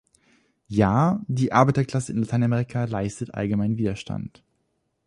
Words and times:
Ja, 0.67 1.21
die 1.27 1.53
Arbeiterklasse 1.53 2.11
in 2.11 2.17
Lateinamerika 2.17 2.85
leistet 2.85 3.35
allgemein 3.35 3.77
Widerstand. 3.77 4.43